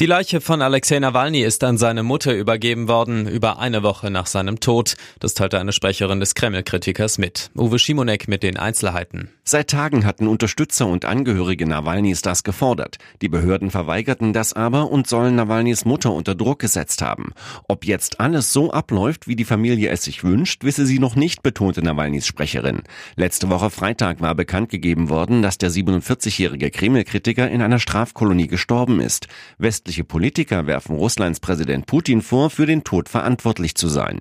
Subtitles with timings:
[0.00, 4.26] Die Leiche von Alexei Nawalny ist an seine Mutter übergeben worden, über eine Woche nach
[4.26, 4.96] seinem Tod.
[5.18, 7.50] Das teilte eine Sprecherin des Kreml-Kritikers mit.
[7.56, 9.30] Uwe Schimonek mit den Einzelheiten.
[9.42, 12.98] Seit Tagen hatten Unterstützer und Angehörige Nawalnys das gefordert.
[13.22, 17.32] Die Behörden verweigerten das aber und sollen Nawalnys Mutter unter Druck gesetzt haben.
[17.66, 21.42] Ob jetzt alles so abläuft, wie die Familie es sich wünscht, wisse sie noch nicht,
[21.42, 22.82] betonte Nawalnys Sprecherin.
[23.16, 29.00] Letzte Woche Freitag war bekannt gegeben worden, dass der 47-jährige Kreml-Kritiker in einer Strafkolonie gestorben
[29.00, 29.26] ist.
[29.56, 34.20] Westliche Politiker werfen Russlands Präsident Putin vor, für den Tod verantwortlich zu sein.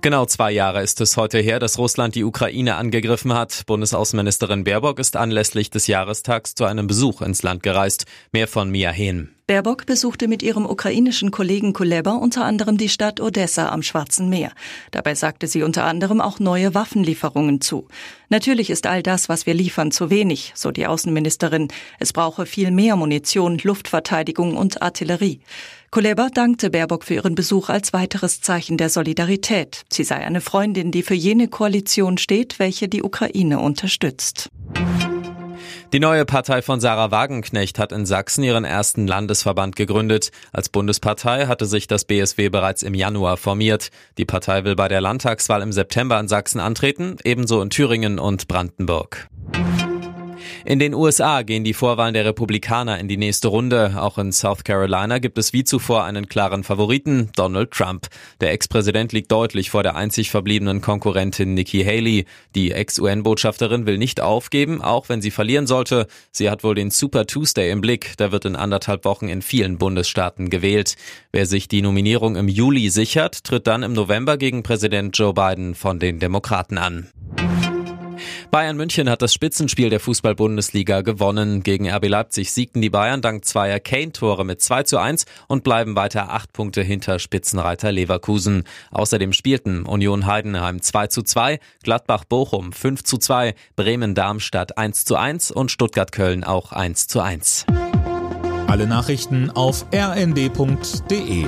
[0.00, 3.64] Genau zwei Jahre ist es heute her, dass Russland die Ukraine angegriffen hat.
[3.66, 8.04] Bundesaußenministerin Baerbock ist anlässlich des Jahrestags zu einem Besuch ins Land gereist.
[8.32, 9.37] Mehr von Mia Hehn.
[9.48, 14.52] Baerbock besuchte mit ihrem ukrainischen Kollegen Kuleba unter anderem die Stadt Odessa am Schwarzen Meer.
[14.90, 17.88] Dabei sagte sie unter anderem auch neue Waffenlieferungen zu.
[18.28, 21.68] Natürlich ist all das, was wir liefern, zu wenig, so die Außenministerin.
[21.98, 25.40] Es brauche viel mehr Munition, Luftverteidigung und Artillerie.
[25.90, 29.86] Kuleba dankte Baerbock für ihren Besuch als weiteres Zeichen der Solidarität.
[29.90, 34.50] Sie sei eine Freundin, die für jene Koalition steht, welche die Ukraine unterstützt.
[35.94, 40.32] Die neue Partei von Sarah Wagenknecht hat in Sachsen ihren ersten Landesverband gegründet.
[40.52, 43.88] Als Bundespartei hatte sich das BSW bereits im Januar formiert.
[44.18, 48.48] Die Partei will bei der Landtagswahl im September in Sachsen antreten, ebenso in Thüringen und
[48.48, 49.28] Brandenburg.
[50.64, 53.94] In den USA gehen die Vorwahlen der Republikaner in die nächste Runde.
[53.96, 58.08] Auch in South Carolina gibt es wie zuvor einen klaren Favoriten, Donald Trump.
[58.40, 62.26] Der Ex-Präsident liegt deutlich vor der einzig verbliebenen Konkurrentin Nikki Haley.
[62.54, 66.06] Die Ex-UN-Botschafterin will nicht aufgeben, auch wenn sie verlieren sollte.
[66.30, 68.16] Sie hat wohl den Super Tuesday im Blick.
[68.18, 70.96] Der wird in anderthalb Wochen in vielen Bundesstaaten gewählt.
[71.32, 75.74] Wer sich die Nominierung im Juli sichert, tritt dann im November gegen Präsident Joe Biden
[75.74, 77.08] von den Demokraten an.
[78.50, 81.62] Bayern München hat das Spitzenspiel der Fußball-Bundesliga gewonnen.
[81.62, 85.96] Gegen RB Leipzig siegten die Bayern dank zweier Kane-Tore mit 2 zu 1 und bleiben
[85.96, 88.64] weiter acht Punkte hinter Spitzenreiter Leverkusen.
[88.90, 95.04] Außerdem spielten Union Heidenheim 2 zu 2, Gladbach Bochum 5 zu 2, Bremen Darmstadt 1
[95.04, 97.66] zu 1 und Stuttgart Köln auch 1 zu 1.
[98.66, 101.46] Alle Nachrichten auf rnd.de